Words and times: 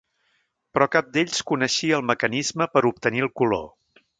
Però 0.77 0.87
cap 0.95 1.11
d'ells 1.17 1.43
coneixia 1.51 1.99
el 1.99 2.07
mecanisme 2.13 2.71
per 2.77 2.85
obtenir 2.93 3.25
el 3.29 3.35
color. 3.43 3.67